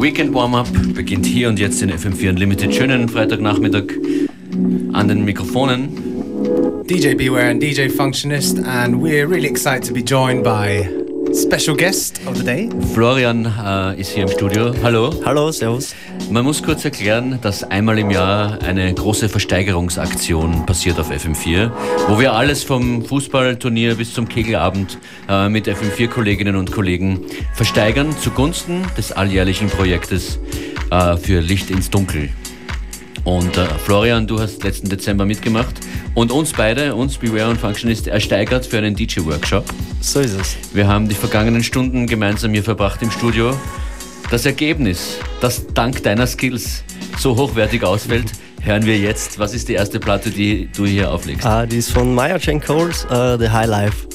Weekend 0.00 0.32
Warm-Up 0.32 0.68
beginnt 0.94 1.26
hier 1.26 1.48
und 1.48 1.58
jetzt 1.58 1.82
in 1.82 1.90
FM4 1.90 2.30
Unlimited. 2.30 2.72
Schönen 2.72 3.08
Freitagnachmittag 3.08 3.92
an 4.92 5.08
den 5.08 5.24
Mikrofonen. 5.24 6.84
DJ 6.86 7.14
Beware 7.14 7.50
and 7.50 7.60
DJ 7.60 7.88
Functionist, 7.88 8.60
and 8.60 9.02
we're 9.02 9.26
really 9.26 9.48
excited 9.48 9.82
to 9.82 9.92
be 9.92 10.00
joined 10.00 10.44
by 10.44 10.88
special 11.34 11.76
guest 11.76 12.20
of 12.26 12.36
the 12.38 12.44
day. 12.44 12.70
Florian 12.94 13.44
äh, 13.44 14.00
ist 14.00 14.12
hier 14.12 14.22
im 14.22 14.28
Studio. 14.28 14.72
Hallo. 14.84 15.12
Hallo, 15.24 15.50
servus. 15.50 15.96
Man 16.30 16.44
muss 16.44 16.62
kurz 16.62 16.84
erklären, 16.84 17.38
dass 17.40 17.64
einmal 17.64 17.98
im 17.98 18.10
Jahr 18.10 18.60
eine 18.62 18.92
große 18.92 19.30
Versteigerungsaktion 19.30 20.66
passiert 20.66 21.00
auf 21.00 21.10
FM4, 21.10 21.70
wo 22.06 22.20
wir 22.20 22.34
alles 22.34 22.64
vom 22.64 23.02
Fußballturnier 23.02 23.94
bis 23.94 24.12
zum 24.12 24.28
Kegelabend 24.28 24.98
äh, 25.26 25.48
mit 25.48 25.66
FM4-Kolleginnen 25.66 26.54
und 26.54 26.70
Kollegen 26.70 27.24
versteigern 27.54 28.14
zugunsten 28.18 28.82
des 28.98 29.10
alljährlichen 29.10 29.70
Projektes 29.70 30.38
äh, 30.90 31.16
für 31.16 31.40
Licht 31.40 31.70
ins 31.70 31.88
Dunkel. 31.88 32.28
Und 33.24 33.56
äh, 33.56 33.64
Florian, 33.84 34.26
du 34.26 34.38
hast 34.38 34.62
letzten 34.64 34.90
Dezember 34.90 35.24
mitgemacht 35.24 35.80
und 36.14 36.30
uns 36.30 36.52
beide, 36.52 36.94
uns 36.94 37.16
Beware 37.16 37.48
und 37.48 37.58
Functionist, 37.58 38.06
ersteigert 38.06 38.66
für 38.66 38.76
einen 38.76 38.94
DJ-Workshop. 38.94 39.64
So 40.02 40.20
ist 40.20 40.38
es. 40.38 40.56
Wir 40.74 40.86
haben 40.86 41.08
die 41.08 41.14
vergangenen 41.14 41.62
Stunden 41.62 42.06
gemeinsam 42.06 42.52
hier 42.52 42.64
verbracht 42.64 43.00
im 43.00 43.10
Studio. 43.10 43.54
Das 44.30 44.44
Ergebnis, 44.44 45.16
das 45.40 45.66
dank 45.72 46.02
deiner 46.02 46.26
Skills 46.26 46.84
so 47.18 47.34
hochwertig 47.34 47.82
ausfällt, 47.82 48.30
hören 48.60 48.84
wir 48.84 48.98
jetzt. 48.98 49.38
Was 49.38 49.54
ist 49.54 49.68
die 49.68 49.72
erste 49.72 49.98
Platte, 49.98 50.30
die 50.30 50.68
du 50.76 50.84
hier 50.84 51.10
auflegst? 51.10 51.46
Ah, 51.46 51.64
die 51.64 51.78
ist 51.78 51.90
von 51.90 52.14
Maya 52.14 52.36
Jane 52.38 52.60
Coles, 52.60 53.06
uh, 53.06 53.38
The 53.38 53.48
High 53.48 53.66
Life. 53.66 54.06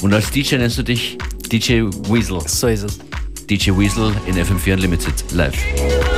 Und 0.00 0.14
als 0.14 0.30
DJ 0.30 0.56
nennst 0.56 0.78
du 0.78 0.82
dich 0.82 1.18
DJ 1.52 1.82
Weasel. 2.08 2.40
So 2.46 2.68
ist 2.68 2.84
es. 2.84 2.98
DJ 3.50 3.72
Weasel 3.72 4.12
in 4.26 4.36
FM4 4.36 4.72
Unlimited 4.72 5.12
live. 5.32 6.17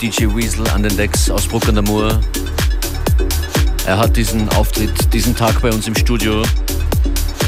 DJ 0.00 0.34
Weasel 0.34 0.66
an 0.70 0.82
den 0.82 0.96
Decks 0.96 1.28
aus 1.28 1.46
Bruck 1.46 1.68
an 1.68 1.74
der 1.74 1.84
Mur. 1.84 2.20
Er 3.84 3.98
hat 3.98 4.16
diesen 4.16 4.48
Auftritt, 4.50 5.12
diesen 5.12 5.36
Tag 5.36 5.60
bei 5.60 5.70
uns 5.70 5.86
im 5.86 5.94
Studio. 5.94 6.42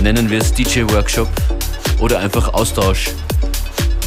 Nennen 0.02 0.28
wir 0.28 0.38
es 0.38 0.52
DJ 0.52 0.82
Workshop 0.82 1.28
oder 1.98 2.18
einfach 2.18 2.52
Austausch. 2.52 3.10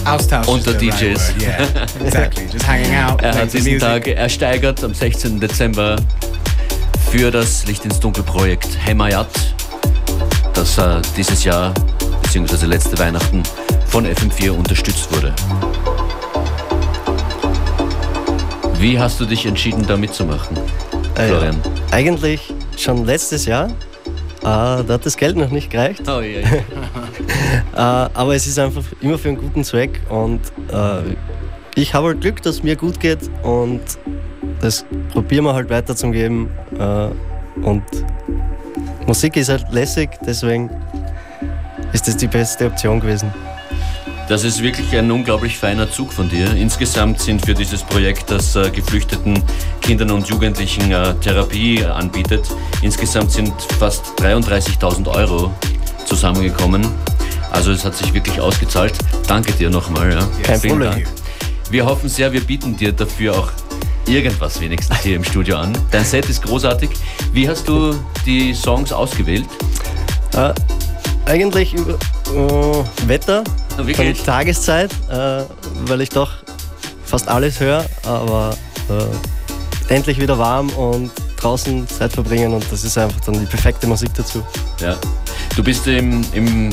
Austausch 0.05 0.47
Unter 0.47 0.75
DJs. 0.75 0.91
Right 0.91 1.01
word. 1.01 1.41
Yeah, 1.41 1.85
exactly. 2.05 2.45
Just 2.51 2.67
hanging 2.67 2.93
out. 2.93 3.19
Er 3.23 3.33
hat 3.33 3.51
diesen. 3.51 3.79
Tag 3.79 4.05
ersteigert 4.05 4.83
am 4.83 4.93
16. 4.93 5.39
Dezember 5.39 5.95
für 7.09 7.31
das 7.31 7.65
Licht 7.65 7.83
ins 7.83 7.99
Dunkel 7.99 8.23
Projekt 8.23 8.67
Hemayat, 8.85 9.27
das 10.53 10.77
äh, 10.77 11.01
dieses 11.17 11.43
Jahr 11.43 11.73
bzw. 12.21 12.67
letzte 12.67 12.99
Weihnachten 12.99 13.41
von 13.87 14.05
FM4 14.05 14.51
unterstützt 14.51 15.11
wurde. 15.11 15.33
Wie 18.85 18.99
hast 18.99 19.19
du 19.19 19.25
dich 19.25 19.47
entschieden, 19.47 19.83
da 19.87 19.97
mitzumachen, 19.97 20.55
Äh, 21.15 21.29
Florian? 21.29 21.59
Eigentlich 21.89 22.53
schon 22.77 23.03
letztes 23.03 23.47
Jahr. 23.47 23.65
Äh, 23.65 23.73
da 24.43 24.85
hat 24.87 25.03
das 25.07 25.17
Geld 25.17 25.35
noch 25.37 25.49
nicht 25.49 25.71
gereicht. 25.71 26.03
Oh, 26.07 26.21
ja, 26.21 26.41
ja. 26.41 28.05
Äh, 28.05 28.09
aber 28.13 28.35
es 28.35 28.45
ist 28.45 28.59
einfach 28.59 28.83
immer 29.01 29.17
für 29.17 29.29
einen 29.29 29.39
guten 29.39 29.63
Zweck 29.63 30.01
und 30.07 30.39
äh, 30.71 31.15
ich 31.73 31.95
habe 31.95 32.09
halt 32.09 32.21
Glück, 32.21 32.43
dass 32.43 32.57
es 32.57 32.63
mir 32.63 32.75
gut 32.75 32.99
geht 32.99 33.27
und 33.41 33.81
das 34.61 34.85
probieren 35.11 35.45
wir 35.45 35.55
halt 35.55 35.71
weiterzugeben. 35.71 36.51
Äh, 36.77 37.65
und 37.65 37.81
Musik 39.07 39.35
ist 39.35 39.49
halt 39.49 39.65
lässig, 39.71 40.11
deswegen 40.27 40.69
ist 41.91 42.07
das 42.07 42.17
die 42.17 42.27
beste 42.27 42.67
Option 42.67 42.99
gewesen. 42.99 43.33
Das 44.27 44.43
ist 44.43 44.63
wirklich 44.63 44.97
ein 44.97 45.11
unglaublich 45.11 45.55
feiner 45.57 45.89
Zug 45.91 46.11
von 46.11 46.27
dir. 46.27 46.51
Insgesamt 46.55 47.21
sind 47.21 47.45
für 47.45 47.53
dieses 47.53 47.83
Projekt, 47.83 48.31
das 48.31 48.55
äh, 48.55 48.71
geflüchteten 48.71 49.43
Kindern 49.81 50.09
und 50.09 50.27
Jugendlichen 50.27 50.91
äh, 50.91 51.13
Therapie 51.21 51.85
anbietet, 51.85 52.47
insgesamt 52.81 53.31
sind 53.31 53.53
fast 53.77 54.03
33.000 54.19 55.07
Euro 55.15 55.53
zusammengekommen. 56.05 56.87
Also 57.51 57.71
es 57.71 57.85
hat 57.85 57.95
sich 57.95 58.13
wirklich 58.15 58.41
ausgezahlt. 58.41 58.93
Danke 59.27 59.53
dir 59.53 59.69
nochmal. 59.69 60.11
Ja. 60.11 60.27
Kein 60.41 60.59
Vielen 60.59 60.79
Problem. 60.79 60.91
Dank. 60.91 61.07
Wir 61.69 61.85
hoffen 61.85 62.09
sehr, 62.09 62.33
wir 62.33 62.41
bieten 62.41 62.75
dir 62.75 62.93
dafür 62.93 63.37
auch 63.37 63.51
irgendwas 64.07 64.59
wenigstens 64.59 65.01
hier 65.01 65.17
im 65.17 65.23
Studio 65.23 65.57
an. 65.57 65.77
Dein 65.91 66.03
Set 66.03 66.27
ist 66.29 66.41
großartig. 66.43 66.89
Wie 67.31 67.47
hast 67.47 67.67
du 67.67 67.93
die 68.25 68.55
Songs 68.55 68.91
ausgewählt? 68.91 69.45
Äh, 70.33 70.51
eigentlich 71.25 71.73
über 71.73 71.93
äh, 71.93 73.07
Wetter 73.07 73.43
Wirklich? 73.77 74.19
und 74.19 74.25
Tageszeit, 74.25 74.91
äh, 75.09 75.43
weil 75.85 76.01
ich 76.01 76.09
doch 76.09 76.31
fast 77.05 77.27
alles 77.27 77.59
höre, 77.59 77.85
aber 78.03 78.55
äh, 78.89 79.93
endlich 79.93 80.19
wieder 80.19 80.37
warm 80.37 80.69
und 80.71 81.11
draußen 81.37 81.87
Zeit 81.87 82.13
verbringen 82.13 82.53
und 82.53 82.65
das 82.71 82.83
ist 82.83 82.97
einfach 82.97 83.19
dann 83.21 83.39
die 83.39 83.45
perfekte 83.45 83.85
Musik 83.87 84.09
dazu. 84.15 84.43
Ja. 84.79 84.95
Du 85.55 85.63
bist 85.63 85.85
im, 85.87 86.25
im, 86.33 86.69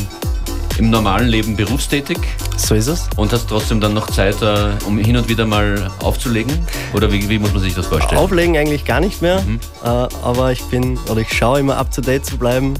im 0.79 0.91
normalen 0.91 1.29
Leben 1.29 1.55
berufstätig 1.57 2.19
So 2.57 2.75
ist 2.75 2.87
es. 2.87 3.09
und 3.17 3.33
hast 3.33 3.49
trotzdem 3.49 3.81
dann 3.81 3.95
noch 3.95 4.09
Zeit, 4.11 4.41
äh, 4.41 4.71
um 4.87 4.99
hin 4.99 5.17
und 5.17 5.29
wieder 5.29 5.45
mal 5.45 5.91
aufzulegen? 6.03 6.67
Oder 6.95 7.13
wie, 7.13 7.29
wie 7.29 7.39
muss 7.39 7.53
man 7.53 7.63
sich 7.63 7.75
das 7.75 7.87
vorstellen? 7.87 8.19
Auflegen 8.21 8.57
eigentlich 8.57 8.85
gar 8.85 9.01
nicht 9.01 9.21
mehr, 9.21 9.43
äh, 9.85 9.87
aber 9.87 10.53
ich 10.53 10.63
bin 10.65 10.99
oder 11.09 11.21
ich 11.21 11.33
schaue 11.33 11.61
immer 11.61 11.77
up 11.77 11.93
to 11.93 12.01
date 12.01 12.25
zu 12.25 12.39
bleiben 12.39 12.75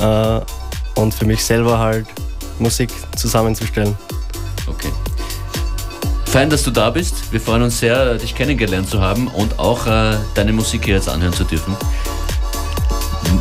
äh, 0.00 0.40
und 0.96 1.14
für 1.14 1.24
mich 1.24 1.42
selber 1.42 1.78
halt 1.78 2.06
Musik 2.64 2.90
zusammenzustellen. 3.16 3.94
Okay. 4.66 4.90
Fein, 6.24 6.50
dass 6.50 6.64
du 6.64 6.70
da 6.70 6.90
bist. 6.90 7.30
Wir 7.30 7.40
freuen 7.40 7.62
uns 7.62 7.78
sehr, 7.78 8.14
dich 8.16 8.34
kennengelernt 8.34 8.88
zu 8.88 9.00
haben 9.00 9.28
und 9.28 9.58
auch 9.58 9.86
äh, 9.86 10.16
deine 10.34 10.52
Musik 10.52 10.86
hier 10.86 10.94
jetzt 10.94 11.08
anhören 11.08 11.34
zu 11.34 11.44
dürfen. 11.44 11.76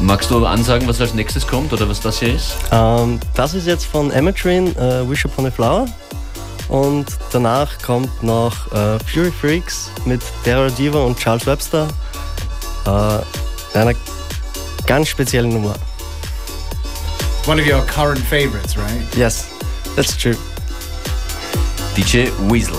Magst 0.02 0.30
du 0.30 0.46
ansagen, 0.46 0.88
was 0.88 1.00
als 1.00 1.14
nächstes 1.14 1.48
kommt 1.48 1.72
oder 1.72 1.88
was 1.90 2.02
das 2.02 2.20
hier 2.20 2.36
ist? 2.36 2.56
Ähm, 2.72 3.20
das 3.36 3.54
ist 3.54 3.66
jetzt 3.66 3.86
von 3.86 4.12
Emmetrine, 4.12 4.70
äh, 4.72 5.10
Wish 5.10 5.26
Upon 5.26 5.48
a 5.48 5.52
Flower. 5.52 5.88
Und 6.68 7.06
danach 7.32 7.82
kommt 7.82 8.22
noch 8.22 8.72
äh, 8.74 9.00
Fury 9.12 9.32
Freaks 9.32 9.90
mit 10.06 10.22
Terror 10.44 10.70
Diva 10.70 11.00
und 11.00 11.18
Charles 11.18 11.46
Webster. 11.46 11.88
Äh, 12.86 13.78
einer 13.78 13.94
ganz 14.86 15.08
speziellen 15.08 15.54
Nummer. 15.54 15.76
One 17.46 17.60
of 17.60 17.68
your 17.68 17.84
current 17.86 18.22
favorites, 18.22 18.78
right? 18.78 19.06
Yes, 19.18 19.50
that's 19.98 20.16
true. 20.16 20.36
DJ 21.94 22.32
Weasel. 22.50 22.78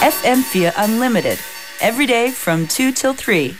FM4 0.00 0.72
Unlimited. 0.76 1.40
Every 1.80 2.06
day 2.06 2.30
from 2.30 2.68
2 2.68 2.92
till 2.92 3.12
3. 3.12 3.56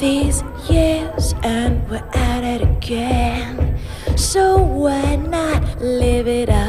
these 0.00 0.42
years 0.70 1.34
and 1.42 1.86
we're 1.90 2.02
at 2.14 2.42
it 2.42 2.62
again. 2.62 3.78
So 4.16 4.56
why 4.56 5.16
not 5.16 5.62
live 5.78 6.26
it 6.26 6.48
up? 6.48 6.59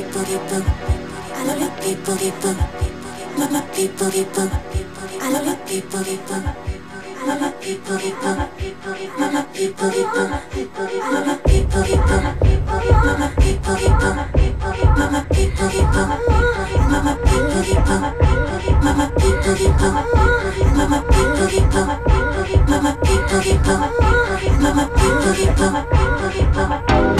people, 0.00 0.24
people. 0.24 0.62
I 1.34 1.44
love 1.44 1.60
your 1.60 1.70
people, 1.82 2.16
people. 2.16 2.54
Love 3.36 3.52
my 3.52 3.60
people, 3.74 4.10
people. 4.10 4.48
I 5.20 5.28
love 5.30 5.46
your 5.46 5.56
people, 5.66 6.04
people. 6.04 6.42
Love 7.26 7.40
my 7.40 7.50
people, 7.60 7.98
people. 7.98 8.36
Love 9.18 9.32
my 9.32 9.42
people, 9.52 9.90
people. 9.90 10.24
Love 10.24 11.26
my 11.26 11.36
people, 11.44 11.84
people. 11.84 11.84
Love 11.84 11.84
my 11.84 11.84
people, 11.84 11.84
people. 11.84 12.20
Love 12.20 12.78
my 12.80 13.34
people, 13.40 13.50
people. 13.50 14.24
Love 16.80 17.04
my 17.04 17.10
people, 17.10 17.40
people. 17.40 17.86
Love 18.70 18.96
my 18.96 19.10
people, 19.10 19.44
people. 19.44 19.80
Love 19.80 20.88
my 20.88 21.04
people, 21.10 21.36
people. 21.50 21.76
Love 22.68 22.82
my 22.82 22.94
people, 23.04 23.40
people. 23.42 23.80
Love 24.60 24.76
my 24.76 24.86
people, 24.96 25.32
people. 26.32 27.19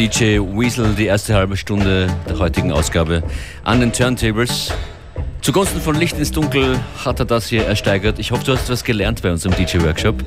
DJ 0.00 0.38
Weasel 0.40 0.94
die 0.94 1.04
erste 1.04 1.34
halbe 1.34 1.58
Stunde 1.58 2.06
der 2.26 2.38
heutigen 2.38 2.72
Ausgabe 2.72 3.22
an 3.64 3.80
den 3.80 3.92
Turntables. 3.92 4.72
Zugunsten 5.42 5.78
von 5.78 5.94
Licht 5.94 6.16
ins 6.16 6.32
Dunkel 6.32 6.80
hat 7.04 7.18
er 7.18 7.26
das 7.26 7.48
hier 7.48 7.66
ersteigert. 7.66 8.18
Ich 8.18 8.30
hoffe, 8.30 8.42
du 8.42 8.52
hast 8.52 8.70
was 8.70 8.82
gelernt 8.82 9.20
bei 9.20 9.30
unserem 9.30 9.54
DJ-Workshop. 9.54 10.24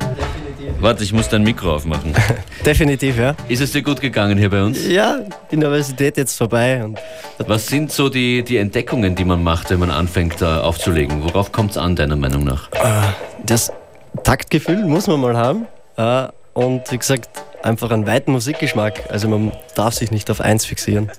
Warte, 0.79 1.03
ich 1.03 1.11
muss 1.11 1.27
dein 1.27 1.41
Mikro 1.41 1.73
aufmachen. 1.73 2.13
Definitiv, 2.67 3.17
ja. 3.17 3.35
Ist 3.47 3.61
es 3.61 3.71
dir 3.71 3.81
gut 3.81 3.99
gegangen 3.99 4.37
hier 4.37 4.51
bei 4.51 4.61
uns? 4.61 4.85
Ja, 4.87 5.21
die 5.51 5.55
Universität 5.55 6.17
jetzt 6.17 6.37
vorbei. 6.37 6.83
Und 6.83 6.99
Was 7.39 7.65
sind 7.65 7.91
so 7.91 8.09
die, 8.09 8.43
die 8.43 8.57
Entdeckungen, 8.57 9.15
die 9.15 9.25
man 9.25 9.41
macht, 9.41 9.71
wenn 9.71 9.79
man 9.79 9.89
anfängt 9.89 10.39
äh, 10.43 10.45
aufzulegen? 10.45 11.23
Worauf 11.23 11.51
kommt 11.51 11.71
es 11.71 11.77
an, 11.79 11.95
deiner 11.95 12.15
Meinung 12.15 12.43
nach? 12.43 12.69
das 13.43 13.71
Taktgefühl 14.23 14.85
muss 14.85 15.07
man 15.07 15.19
mal 15.19 15.35
haben. 15.35 15.65
Äh, 15.97 16.27
Und 16.53 16.91
wie 16.91 16.99
gesagt, 16.99 17.29
einfach 17.63 17.91
einen 17.91 18.05
weiten 18.05 18.31
Musikgeschmack. 18.31 19.09
Also 19.09 19.27
man 19.27 19.51
darf 19.75 19.93
sich 19.93 20.11
nicht 20.11 20.29
auf 20.29 20.41
eins 20.41 20.65
fixieren. 20.65 21.09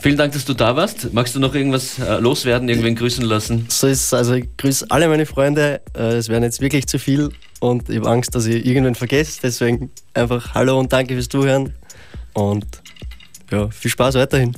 Vielen 0.00 0.16
Dank, 0.16 0.32
dass 0.32 0.44
du 0.44 0.54
da 0.54 0.76
warst. 0.76 1.12
Magst 1.12 1.34
du 1.34 1.40
noch 1.40 1.54
irgendwas 1.54 1.98
äh, 1.98 2.18
loswerden, 2.18 2.68
irgendwen 2.68 2.94
grüßen 2.94 3.24
lassen? 3.24 3.66
So 3.68 3.88
ist 3.88 4.04
es. 4.04 4.14
Also 4.14 4.34
ich 4.34 4.46
grüße 4.56 4.86
alle 4.90 5.08
meine 5.08 5.26
Freunde. 5.26 5.80
Äh, 5.96 6.14
Es 6.16 6.28
werden 6.28 6.44
jetzt 6.44 6.60
wirklich 6.60 6.86
zu 6.86 7.00
viel 7.00 7.30
und 7.58 7.88
ich 7.90 7.96
habe 7.96 8.08
Angst, 8.08 8.34
dass 8.34 8.46
ich 8.46 8.64
irgendwen 8.64 8.94
vergesse. 8.94 9.40
Deswegen 9.42 9.90
einfach 10.14 10.54
Hallo 10.54 10.78
und 10.78 10.92
danke 10.92 11.14
fürs 11.14 11.28
Zuhören. 11.28 11.74
Und 12.32 12.64
ja, 13.50 13.68
viel 13.70 13.90
Spaß 13.90 14.14
weiterhin. 14.14 14.54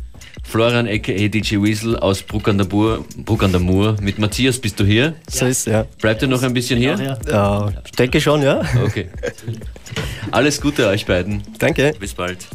Florian 0.50 0.88
aka 0.88 1.28
DJ 1.28 1.62
Weasel 1.62 1.96
aus 1.96 2.22
Bruck 2.22 2.48
an 2.48 2.58
der, 2.58 2.64
Bur, 2.64 3.04
Bruck 3.24 3.44
an 3.44 3.52
der 3.52 3.60
Mur. 3.60 3.96
Mit 4.00 4.18
Matthias 4.18 4.58
bist 4.58 4.80
du 4.80 4.84
hier. 4.84 5.14
So 5.30 5.46
ist 5.46 5.60
es, 5.60 5.72
ja. 5.72 5.86
Bleibt 6.00 6.22
ihr 6.22 6.28
noch 6.28 6.42
ein 6.42 6.52
bisschen 6.52 6.76
hier? 6.76 7.18
ja. 7.28 7.72
Ich 7.84 7.92
denke 7.92 8.20
schon, 8.20 8.42
ja. 8.42 8.60
Okay. 8.84 9.08
Alles 10.32 10.60
Gute 10.60 10.88
euch 10.88 11.06
beiden. 11.06 11.42
Danke. 11.60 11.94
Bis 12.00 12.14
bald. 12.14 12.48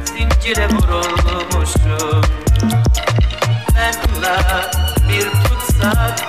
Zincire 0.04 0.68
vurulmuşum. 0.68 2.22
Ben 3.76 3.94
onunla 4.08 4.70
bir 5.08 5.22
tutsak 5.22 6.28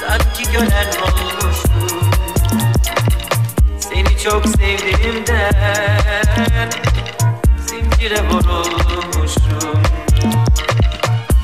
Sanki 0.00 0.52
kölen 0.52 0.92
olmuşum. 1.02 2.10
Seni 3.80 4.18
çok 4.18 4.46
sevdiğimden 4.46 5.50
Zincire 7.66 8.28
vurulmuşum. 8.28 9.82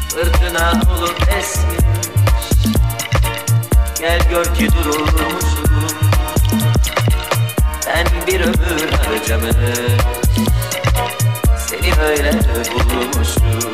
Fırtına 0.09 0.73
olup 0.93 1.29
esmiş 1.39 1.79
Gel 4.01 4.21
gör 4.31 4.55
ki 4.55 4.69
durulmuşum 4.73 5.68
Ben 7.99 8.27
bir 8.27 8.41
ömür 8.41 8.93
harcamış 8.93 9.57
Seni 11.67 11.93
böyle 11.99 12.33
bulmuşum 12.73 13.73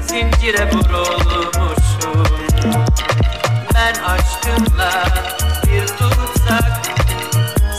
Zincire 0.00 0.70
vurulmuşum. 0.72 2.24
Ben 3.74 3.94
aşkınla 4.04 5.04
bir 5.66 5.86
tutsak 5.86 6.80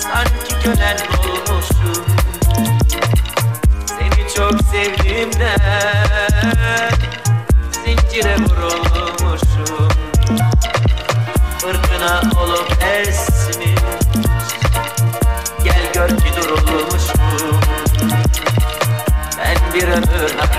Sanki 0.01 0.63
kölen 0.63 0.97
olmuşum. 1.19 2.05
Seni 3.85 4.33
çok 4.35 4.61
sevdiğimden 4.71 5.57
Zincire 7.85 8.35
vurulmuşum 8.35 8.80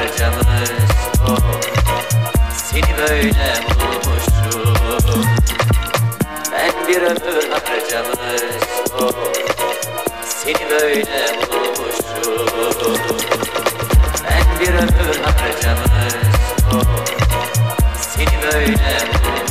varacağız 0.03 0.35
oh. 1.29 1.39
Seni 2.57 2.99
böyle 2.99 3.55
bulmuşum 3.69 5.27
Ben 6.53 6.89
bir 6.89 7.03
ömür 7.03 7.51
harcamız 7.51 8.19
oh. 9.01 9.13
Seni 10.25 10.71
böyle 10.71 11.27
bulmuşum 11.53 12.77
Ben 14.25 14.61
bir 14.61 14.75
ömür 14.75 15.21
harcamız 15.25 16.15
oh. 16.75 17.05
Seni 18.01 18.43
böyle 18.43 18.73
bulmuşum 18.73 19.42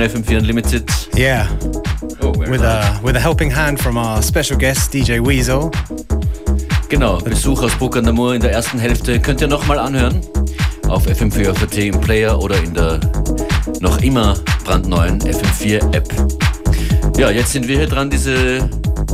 Von 0.00 0.08
FM4 0.08 0.38
Unlimited. 0.38 0.90
Yeah, 1.14 1.46
Oh, 2.22 2.32
with 2.32 2.62
a 2.62 2.98
with 3.02 3.16
a 3.16 3.20
helping 3.20 3.50
hand 3.50 3.78
from 3.78 3.98
our 3.98 4.22
special 4.22 4.56
guest 4.56 4.90
DJ 4.94 5.20
Weasel. 5.20 5.70
Genau, 6.88 7.18
Besuch 7.18 7.62
aus 7.62 7.74
Burg 7.74 7.96
an 7.96 8.04
der 8.04 8.14
Mur 8.14 8.34
in 8.34 8.40
der 8.40 8.50
ersten 8.50 8.78
Hälfte 8.78 9.20
könnt 9.20 9.42
ihr 9.42 9.46
nochmal 9.48 9.78
anhören. 9.78 10.22
Auf 10.88 11.06
FM4 11.06 11.54
FAT 11.54 11.76
im 11.78 12.00
Player 12.00 12.38
oder 12.38 12.56
in 12.62 12.72
der 12.72 12.98
noch 13.80 14.00
immer 14.00 14.38
brandneuen 14.64 15.20
FM4 15.20 15.94
App. 15.94 16.08
Ja, 17.18 17.30
jetzt 17.30 17.52
sind 17.52 17.68
wir 17.68 17.76
hier 17.76 17.88
dran, 17.88 18.08
diese 18.08 18.70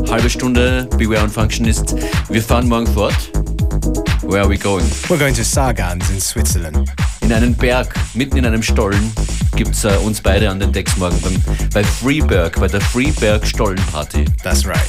halbe 0.08 0.30
Stunde 0.30 0.88
Beware 0.96 1.24
und 1.24 1.32
Functionist. 1.32 1.96
Wir 2.28 2.42
fahren 2.42 2.68
morgen 2.68 2.86
fort. 2.86 3.32
Where 4.22 4.42
are 4.42 4.48
we 4.48 4.56
going? 4.56 4.86
We're 5.08 5.18
going 5.18 5.34
to 5.34 5.42
Sargans 5.42 6.08
in 6.10 6.20
Switzerland. 6.20 6.88
In 7.22 7.32
einen 7.32 7.56
Berg, 7.56 7.92
mitten 8.14 8.36
in 8.36 8.46
einem 8.46 8.62
Stollen, 8.62 9.12
gibt's 9.56 9.84
äh, 9.84 9.96
uns 10.04 10.20
beide 10.20 10.50
an 10.50 10.60
den 10.60 10.70
Decks 10.70 10.96
morgen 10.98 11.18
beim, 11.20 11.42
bei 11.72 11.82
Freeberg, 11.82 12.60
bei 12.60 12.68
der 12.68 12.80
Freeberg 12.80 13.46
Stollenparty. 13.46 14.26
That's 14.42 14.66
right. 14.66 14.86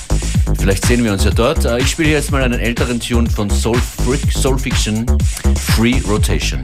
Vielleicht 0.60 0.86
sehen 0.86 1.04
wir 1.04 1.14
uns 1.14 1.24
ja 1.24 1.32
dort. 1.32 1.66
Äh, 1.66 1.80
Ich 1.80 1.90
spiele 1.90 2.10
jetzt 2.10 2.32
mal 2.32 2.44
einen 2.44 2.60
älteren 2.60 3.00
Tune 3.00 3.30
von 3.30 3.50
Soul, 3.50 3.80
Soul 4.32 4.60
Fiction, 4.60 5.06
Free 5.76 6.02
Rotation. 6.08 6.62